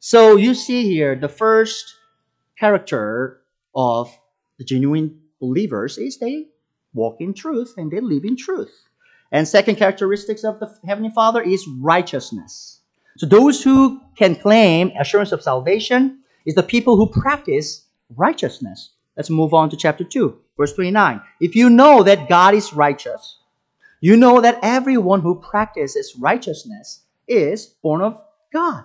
[0.00, 1.94] So you see here the first
[2.58, 3.40] character
[3.72, 4.10] of
[4.58, 6.48] the genuine believers is they
[6.92, 8.84] walk in truth and they live in truth.
[9.34, 12.78] And second characteristics of the Heavenly Father is righteousness.
[13.16, 18.92] So those who can claim assurance of salvation is the people who practice righteousness.
[19.16, 21.20] Let's move on to chapter 2, verse 29.
[21.40, 23.40] If you know that God is righteous,
[24.00, 28.20] you know that everyone who practices righteousness is born of
[28.52, 28.84] God.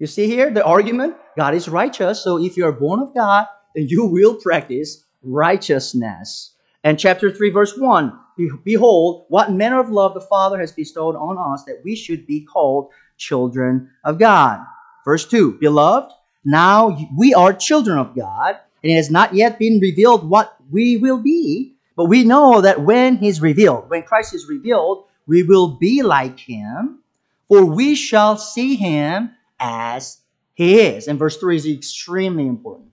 [0.00, 1.14] You see here the argument?
[1.36, 3.46] God is righteous, so if you are born of God,
[3.76, 6.54] then you will practice righteousness.
[6.84, 8.18] And chapter 3, verse 1
[8.64, 12.40] Behold, what manner of love the Father has bestowed on us that we should be
[12.40, 14.64] called children of God.
[15.04, 16.12] Verse 2 Beloved,
[16.44, 20.96] now we are children of God and it has not yet been revealed what we
[20.96, 21.74] will be.
[21.96, 26.38] But we know that when He's revealed, when Christ is revealed, we will be like
[26.38, 27.00] Him,
[27.48, 30.18] for we shall see him as
[30.54, 31.08] he is.
[31.08, 32.88] And verse 3 is extremely important.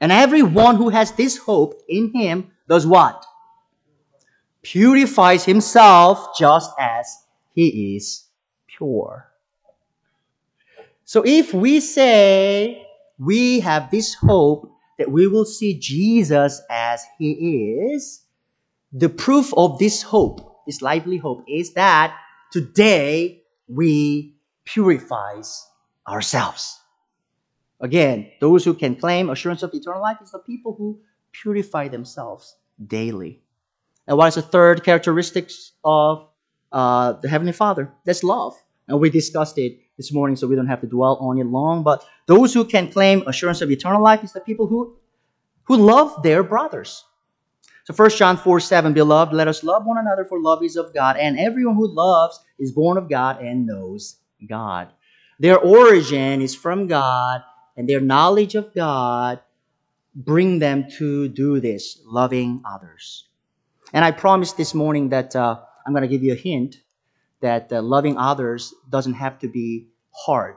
[0.00, 3.24] And everyone who has this hope in him does what?
[4.62, 7.24] Purifies himself just as
[7.54, 8.24] he is
[8.66, 9.30] pure.
[11.04, 12.84] So if we say
[13.18, 17.32] we have this hope that we will see Jesus as he
[17.92, 18.22] is,
[18.92, 22.16] the proof of this hope, this lively hope, is that
[22.50, 25.66] today we purifies
[26.08, 26.80] ourselves.
[27.80, 30.98] Again, those who can claim assurance of eternal life is the people who
[31.42, 33.40] purify themselves daily.
[34.06, 35.50] And what is the third characteristic
[35.84, 36.28] of
[36.72, 37.92] uh, the Heavenly Father?
[38.04, 38.54] That's love.
[38.88, 41.82] And we discussed it this morning, so we don't have to dwell on it long.
[41.82, 44.96] But those who can claim assurance of eternal life is the people who,
[45.64, 47.04] who love their brothers.
[47.84, 50.92] So 1 John 4 7, Beloved, let us love one another, for love is of
[50.94, 54.16] God, and everyone who loves is born of God and knows
[54.48, 54.88] God.
[55.38, 57.42] Their origin is from God,
[57.76, 59.40] and their knowledge of God
[60.16, 63.28] bring them to do this, loving others.
[63.92, 66.76] And I promised this morning that uh, I'm going to give you a hint
[67.40, 70.56] that uh, loving others doesn't have to be hard.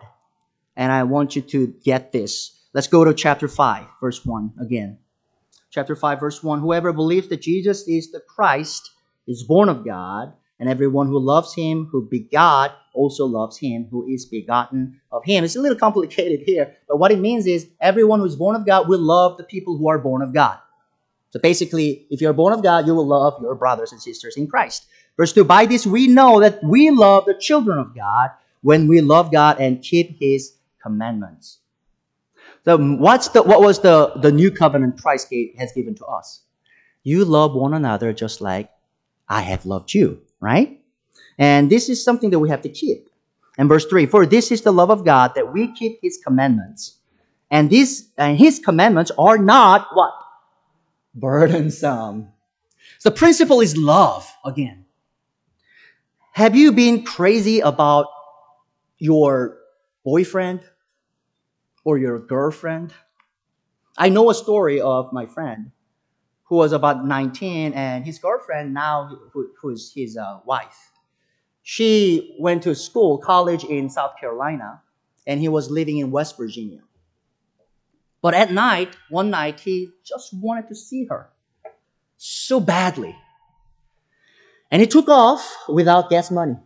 [0.77, 2.57] And I want you to get this.
[2.73, 4.97] Let's go to chapter 5, verse 1 again.
[5.71, 8.89] Chapter 5, verse 1 Whoever believes that Jesus is the Christ
[9.27, 14.07] is born of God, and everyone who loves him, who begot, also loves him who
[14.07, 15.43] is begotten of him.
[15.43, 18.65] It's a little complicated here, but what it means is everyone who is born of
[18.65, 20.57] God will love the people who are born of God.
[21.31, 24.47] So basically, if you're born of God, you will love your brothers and sisters in
[24.47, 24.87] Christ.
[25.17, 28.31] Verse 2 By this we know that we love the children of God
[28.61, 31.59] when we love God and keep his commandments.
[32.65, 36.41] So what's the what was the, the new covenant Christ gave, has given to us?
[37.03, 38.69] You love one another just like
[39.27, 40.78] I have loved you right?
[41.39, 43.09] And this is something that we have to keep.
[43.57, 46.97] And verse 3 For this is the love of God that we keep his commandments.
[47.49, 50.13] And these and his commandments are not what?
[51.15, 52.27] Burdensome.
[52.99, 54.85] So the principle is love again.
[56.33, 58.07] Have you been crazy about
[58.97, 59.57] your
[60.03, 60.61] boyfriend
[61.83, 62.93] or your girlfriend?
[63.97, 65.71] I know a story of my friend
[66.49, 70.88] who was about 19, and his girlfriend now, who, who's his uh, wife,
[71.63, 74.81] she went to school, college in South Carolina,
[75.27, 76.81] and he was living in West Virginia.
[78.21, 81.29] But at night, one night, he just wanted to see her
[82.17, 83.15] so badly.
[84.71, 86.57] And he took off without gas money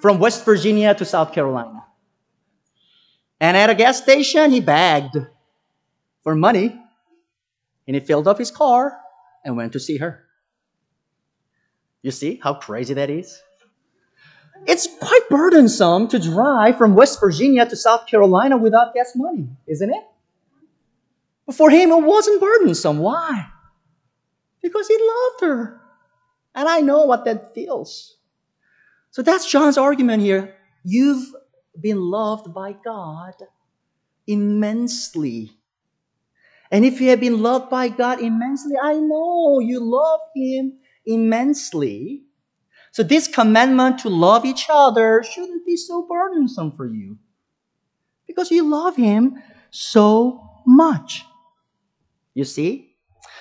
[0.00, 1.84] from West Virginia to South Carolina.
[3.40, 5.16] And at a gas station, he begged
[6.22, 6.78] for money
[7.86, 8.98] and he filled up his car
[9.44, 10.27] and went to see her.
[12.08, 13.38] You see how crazy that is?
[14.66, 19.90] It's quite burdensome to drive from West Virginia to South Carolina without gas money, isn't
[19.90, 20.04] it?
[21.44, 23.00] But for him, it wasn't burdensome.
[23.00, 23.48] Why?
[24.62, 25.82] Because he loved her.
[26.54, 28.16] And I know what that feels.
[29.10, 30.54] So that's John's argument here.
[30.84, 31.34] You've
[31.78, 33.34] been loved by God
[34.26, 35.50] immensely.
[36.70, 40.77] And if you have been loved by God immensely, I know you love Him
[41.08, 42.22] immensely.
[42.92, 47.18] So this commandment to love each other shouldn't be so burdensome for you.
[48.26, 51.24] Because you love Him so much.
[52.34, 52.94] You see?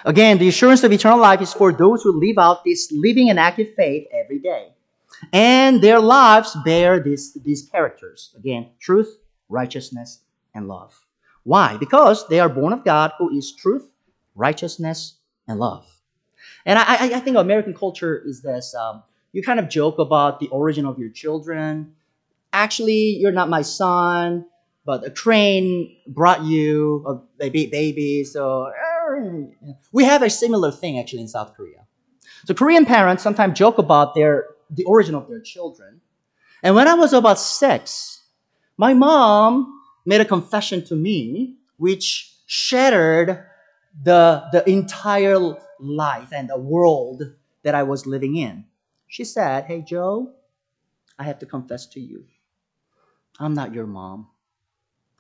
[0.06, 3.40] Again, the assurance of eternal life is for those who live out this living and
[3.40, 4.70] active faith every day.
[5.34, 8.34] And their lives bear this, these characters.
[8.38, 9.18] Again, truth,
[9.50, 10.22] righteousness,
[10.54, 11.00] and love.
[11.44, 11.78] Why?
[11.78, 13.90] Because they are born of God who is truth,
[14.36, 15.97] righteousness, and love.
[16.68, 19.02] And I, I think American culture is this um,
[19.32, 21.94] you kind of joke about the origin of your children.
[22.52, 24.46] Actually, you're not my son,
[24.86, 28.26] but a crane brought you a baby, baby.
[28.26, 28.70] So
[29.94, 31.88] we have a similar thing actually in South Korea.
[32.46, 36.02] So Korean parents sometimes joke about their the origin of their children.
[36.64, 38.24] And when I was about six,
[38.76, 43.46] my mom made a confession to me which shattered
[44.04, 47.24] the, the entire life and the world
[47.64, 48.66] that I was living in.
[49.08, 50.34] She said, Hey, Joe,
[51.20, 52.26] I have to confess to you.
[53.40, 54.28] I'm not your mom.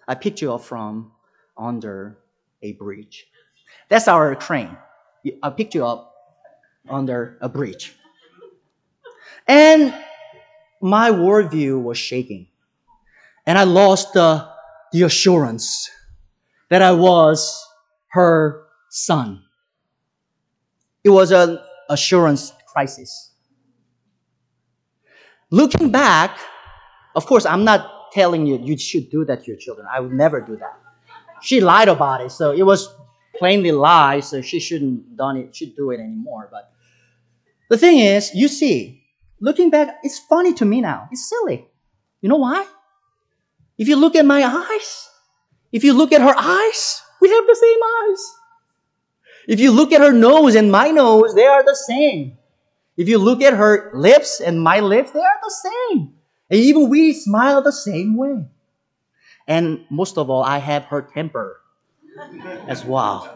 [0.07, 1.11] I picked you up from
[1.57, 2.17] under
[2.61, 3.27] a bridge.
[3.89, 4.77] That's our crane.
[5.43, 6.13] I picked you up
[6.89, 7.95] under a bridge.
[9.47, 9.93] And
[10.81, 12.47] my worldview was shaking.
[13.45, 14.49] And I lost the
[15.03, 15.89] assurance
[16.69, 17.65] that I was
[18.09, 19.43] her son.
[21.07, 21.57] It was an
[21.89, 23.31] assurance crisis.
[25.51, 26.37] Looking back,
[27.15, 29.87] of course, I'm not telling you you should do that to your children.
[29.89, 30.77] I would never do that.
[31.41, 32.93] She lied about it, so it was
[33.37, 36.49] plainly lies, so she shouldn't done it, should do it anymore.
[36.51, 36.73] But
[37.69, 39.01] the thing is, you see,
[39.39, 41.07] looking back, it's funny to me now.
[41.09, 41.69] It's silly.
[42.19, 42.67] You know why?
[43.77, 45.07] If you look at my eyes,
[45.71, 48.36] if you look at her eyes, we have the same eyes.
[49.47, 52.37] If you look at her nose and my nose, they are the same.
[52.97, 55.55] If you look at her lips and my lips, they are the
[55.89, 56.13] same.
[56.49, 58.45] And even we smile the same way.
[59.47, 61.61] And most of all, I have her temper
[62.67, 63.33] as well.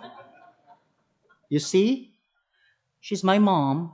[1.47, 2.13] You see,
[2.99, 3.93] she's my mom.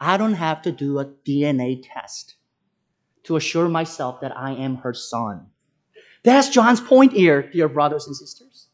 [0.00, 2.34] I don't have to do a DNA test
[3.24, 5.46] to assure myself that I am her son.
[6.24, 8.68] That's John's point here, dear brothers and sisters.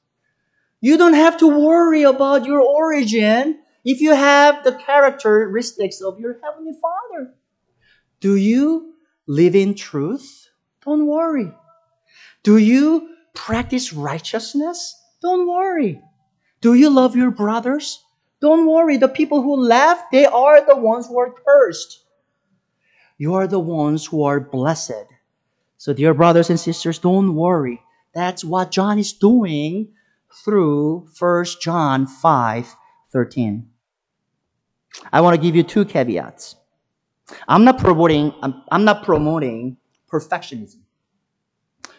[0.80, 6.38] You don't have to worry about your origin if you have the characteristics of your
[6.42, 7.34] Heavenly Father.
[8.20, 8.94] Do you
[9.26, 10.48] live in truth?
[10.84, 11.52] Don't worry.
[12.44, 14.94] Do you practice righteousness?
[15.20, 16.00] Don't worry.
[16.60, 18.04] Do you love your brothers?
[18.40, 18.96] Don't worry.
[18.96, 22.04] The people who left, they are the ones who are cursed.
[23.16, 25.06] You are the ones who are blessed.
[25.76, 27.82] So, dear brothers and sisters, don't worry.
[28.14, 29.88] That's what John is doing
[30.44, 32.76] through 1 John 5
[33.12, 33.68] 13.
[35.12, 36.56] I want to give you two caveats.
[37.46, 39.76] I'm not promoting, I'm, I'm not promoting
[40.10, 40.80] perfectionism.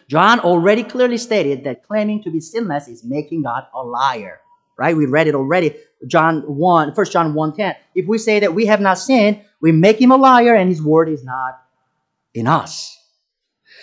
[0.08, 4.40] John already clearly stated that claiming to be sinless is making God a liar.
[4.76, 4.96] Right?
[4.96, 5.76] We read it already.
[6.06, 7.74] John 1, 1 John 1 10.
[7.94, 10.82] If we say that we have not sinned, we make him a liar and his
[10.82, 11.62] word is not
[12.34, 12.96] in us.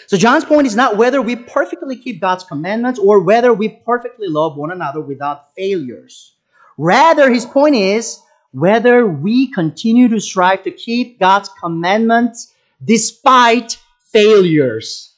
[0.07, 4.29] So John's point is not whether we perfectly keep God's commandments or whether we perfectly
[4.29, 6.33] love one another without failures.
[6.77, 13.77] Rather, his point is whether we continue to strive to keep God's commandments despite
[14.13, 15.13] failures.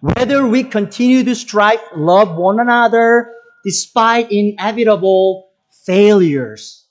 [0.00, 3.34] Whether we continue to strive, to love one another
[3.64, 5.50] despite inevitable
[5.84, 6.86] failures.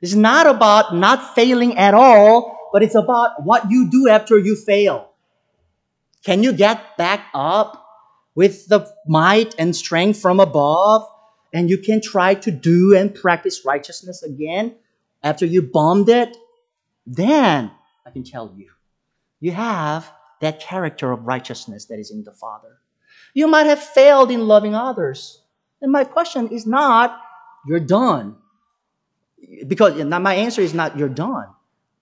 [0.00, 4.56] It's not about not failing at all, but it's about what you do after you
[4.56, 5.13] fail.
[6.24, 7.86] Can you get back up
[8.34, 11.06] with the might and strength from above?
[11.52, 14.74] And you can try to do and practice righteousness again
[15.22, 16.36] after you bombed it?
[17.06, 17.70] Then
[18.06, 18.70] I can tell you,
[19.40, 20.10] you have
[20.40, 22.78] that character of righteousness that is in the Father.
[23.34, 25.42] You might have failed in loving others.
[25.80, 27.20] And my question is not,
[27.66, 28.36] you're done.
[29.66, 31.48] Because my answer is not, you're done.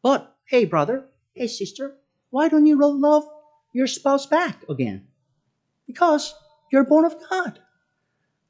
[0.03, 1.97] But, hey, brother, hey, sister,
[2.31, 3.25] why don't you love
[3.73, 5.07] your spouse back again?
[5.87, 6.35] Because
[6.71, 7.59] you're born of God.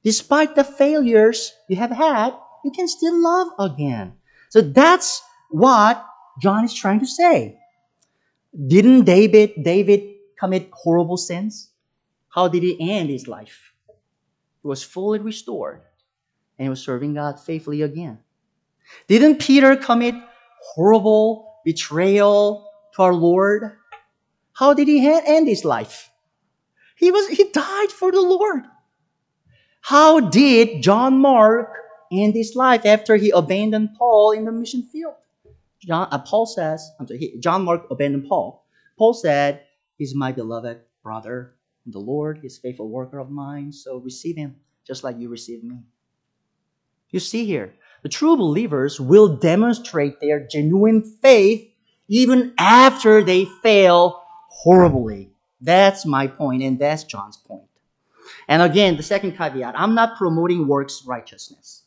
[0.04, 4.14] Despite the failures you have had, you can still love again.
[4.50, 6.04] So that's what
[6.40, 7.58] John is trying to say.
[8.66, 11.70] Didn't David David commit horrible sins?
[12.28, 13.72] How did he end his life?
[14.62, 15.82] He was fully restored
[16.58, 18.18] and he was serving God faithfully again.
[19.08, 20.14] Didn't Peter commit
[20.74, 23.78] horrible betrayal to our Lord?
[24.52, 26.10] How did he end his life?
[26.96, 28.62] He was he died for the Lord.
[29.80, 31.74] How did John Mark
[32.12, 35.14] end his life after he abandoned Paul in the mission field?
[35.80, 38.64] John, uh, Paul says, I'm sorry, he, John Mark abandoned Paul.
[38.96, 39.62] Paul said,
[39.96, 41.54] He's my beloved brother
[41.86, 45.78] the Lord, He's faithful worker of mine, so receive him just like you received me.
[47.10, 51.68] You see here, the true believers will demonstrate their genuine faith
[52.08, 54.21] even after they fail
[54.52, 55.30] horribly.
[55.60, 57.62] That's my point, and that's John's point.
[58.48, 61.82] And again, the second caveat I'm not promoting works righteousness.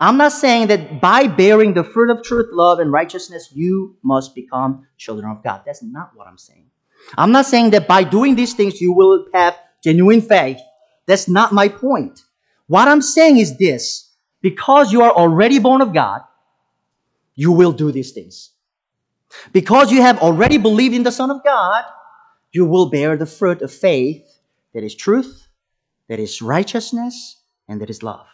[0.00, 4.34] I'm not saying that by bearing the fruit of truth, love, and righteousness, you must
[4.34, 5.62] become children of God.
[5.66, 6.66] That's not what I'm saying.
[7.18, 10.58] I'm not saying that by doing these things, you will have genuine faith.
[11.06, 12.22] That's not my point.
[12.66, 14.10] What I'm saying is this
[14.40, 16.22] because you are already born of God,
[17.34, 18.50] you will do these things.
[19.52, 21.84] Because you have already believed in the Son of God,
[22.52, 24.38] you will bear the fruit of faith
[24.74, 25.48] that is truth,
[26.08, 28.26] that is righteousness, and that is love.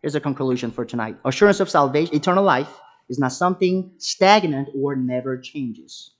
[0.00, 1.16] Here's a conclusion for tonight.
[1.24, 2.68] Assurance of salvation, eternal life,
[3.08, 6.12] is not something stagnant or never changes.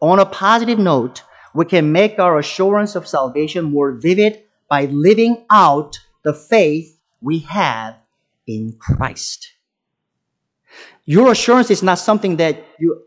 [0.00, 1.22] On a positive note,
[1.54, 7.38] we can make our assurance of salvation more vivid by living out the faith we
[7.40, 7.96] have
[8.46, 9.55] in Christ.
[11.06, 13.04] Your assurance is not something that you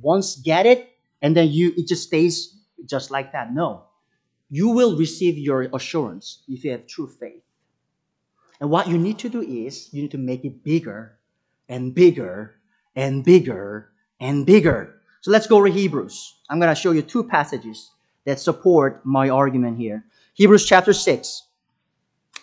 [0.00, 3.54] once get it and then you it just stays just like that.
[3.54, 3.84] No.
[4.48, 7.42] You will receive your assurance if you have true faith.
[8.60, 11.18] And what you need to do is you need to make it bigger
[11.68, 12.56] and bigger
[12.96, 13.90] and bigger
[14.20, 16.34] and bigger So let's go to Hebrews.
[16.48, 17.90] I'm going to show you two passages
[18.24, 20.04] that support my argument here.
[20.34, 21.42] Hebrews chapter 6,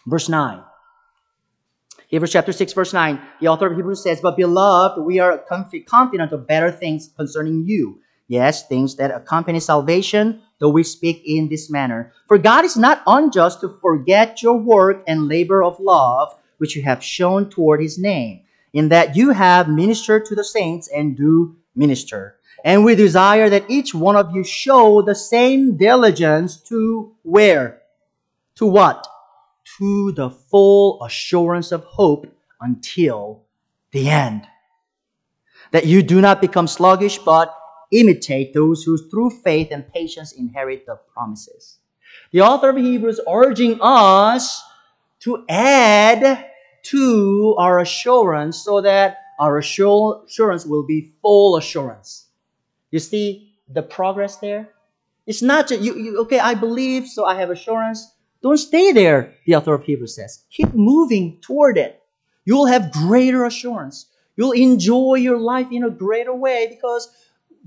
[0.05, 0.63] verse 9.
[2.09, 5.37] Hebrews chapter 6, verse 9, the author of Hebrews says, But beloved, we are
[5.85, 7.99] confident of better things concerning you.
[8.27, 12.11] Yes, things that accompany salvation, though we speak in this manner.
[12.27, 16.81] For God is not unjust to forget your work and labor of love, which you
[16.81, 18.41] have shown toward his name,
[18.73, 22.37] in that you have ministered to the saints and do minister.
[22.65, 27.83] And we desire that each one of you show the same diligence to where?
[28.55, 29.07] To what?
[29.77, 32.27] To the full assurance of hope
[32.59, 33.45] until
[33.91, 34.47] the end.
[35.71, 37.55] That you do not become sluggish, but
[37.91, 41.77] imitate those who through faith and patience inherit the promises.
[42.31, 44.63] The author of Hebrews urging us
[45.21, 46.45] to add
[46.83, 52.27] to our assurance so that our assurance will be full assurance.
[52.91, 54.69] You see the progress there?
[55.25, 58.11] It's not just you, you okay, I believe, so I have assurance.
[58.41, 60.43] Don't stay there, the author of Hebrews says.
[60.49, 62.01] Keep moving toward it.
[62.45, 64.07] You'll have greater assurance.
[64.37, 67.09] You'll enjoy your life in a greater way because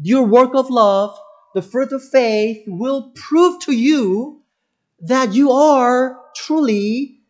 [0.01, 1.19] your work of love,
[1.55, 4.43] the fruit of faith, will prove to you
[5.01, 7.21] that you are truly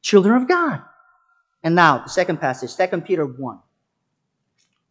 [0.00, 0.82] children of God.
[1.62, 3.58] And now, the second passage, 2 Peter 1.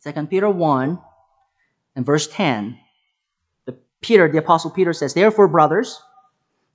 [0.04, 1.00] 2 Peter 1
[1.96, 2.78] and verse 10.
[3.66, 6.02] The Peter, the Apostle Peter says, Therefore, brothers,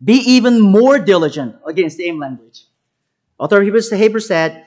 [0.03, 1.57] be even more diligent.
[1.67, 2.65] Again, same language.
[3.39, 4.65] Author Hebrews, Hebrews said,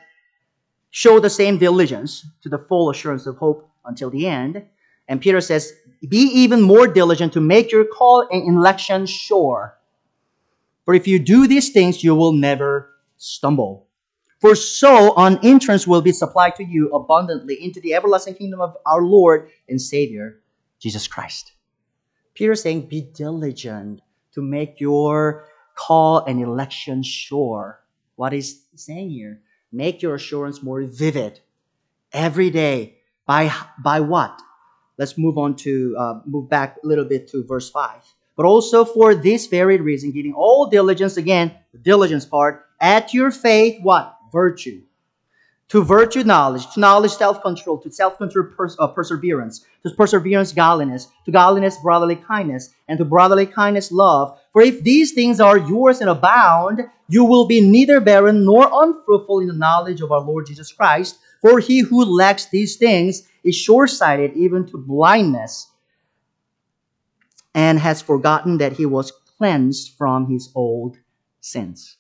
[0.92, 4.64] Show the same diligence to the full assurance of hope until the end.
[5.08, 5.74] And Peter says,
[6.08, 9.78] Be even more diligent to make your call and election sure.
[10.86, 13.88] For if you do these things, you will never stumble.
[14.40, 18.78] For so an entrance will be supplied to you abundantly into the everlasting kingdom of
[18.86, 20.40] our Lord and Savior,
[20.80, 21.52] Jesus Christ.
[22.34, 24.02] Peter is saying, Be diligent
[24.34, 27.80] to make your call and election sure.
[28.16, 29.42] What is saying here?
[29.72, 31.40] Make your assurance more vivid
[32.12, 32.98] every day.
[33.26, 33.54] By,
[33.84, 34.42] by what?
[34.98, 38.02] Let's move on to, uh, move back a little bit to verse 5.
[38.36, 43.32] But also for this very reason, giving all diligence, again, the diligence part, to your
[43.32, 44.18] faith what?
[44.32, 44.82] Virtue.
[45.70, 46.66] To virtue, knowledge.
[46.74, 47.78] To knowledge, self control.
[47.80, 49.66] To self control, pers- uh, perseverance.
[49.84, 51.08] To perseverance, godliness.
[51.26, 52.74] To godliness, brotherly kindness.
[52.88, 54.40] And to brotherly kindness, love.
[54.52, 59.42] For if these things are yours and abound, you will be neither barren nor unfruitful
[59.42, 61.20] in the knowledge of our Lord Jesus Christ.
[61.42, 65.70] For he who lacks these things is short sighted even to blindness,
[67.54, 70.98] and has forgotten that he was cleansed from his old
[71.40, 71.98] sins.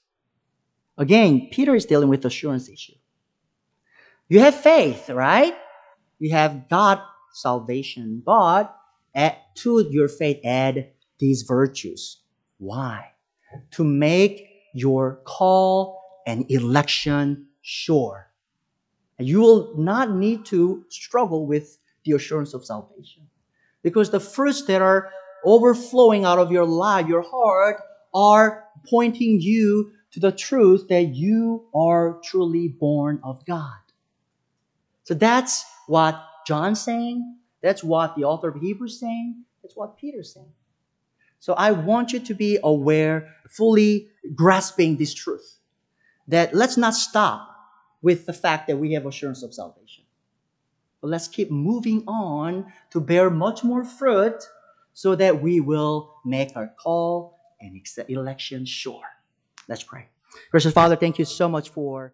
[0.97, 2.98] Again, Peter is dealing with assurance issue.
[4.29, 5.55] You have faith, right?
[6.19, 7.01] You have God
[7.33, 8.75] salvation, but
[9.15, 12.21] add, to your faith add these virtues.
[12.59, 13.13] Why?
[13.71, 18.27] To make your call and election sure.
[19.17, 23.27] And you will not need to struggle with the assurance of salvation.
[23.81, 25.09] Because the fruits that are
[25.43, 27.81] overflowing out of your life, your heart,
[28.13, 33.79] are pointing you to the truth that you are truly born of God.
[35.09, 37.37] So that's what John's saying.
[37.63, 39.43] That's what the author of Hebrews is saying.
[39.63, 40.53] That's what Peter's saying.
[41.39, 45.57] So I want you to be aware, fully grasping this truth.
[46.27, 47.49] That let's not stop
[48.03, 50.03] with the fact that we have assurance of salvation.
[51.01, 54.43] But let's keep moving on to bear much more fruit
[54.93, 59.09] so that we will make our call and election sure.
[59.67, 60.05] Let's pray.
[60.51, 62.07] Gracious Father, thank you so much for